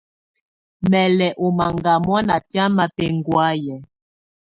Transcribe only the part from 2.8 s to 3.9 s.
bɛ̀nhɔ̀áyɛ̀.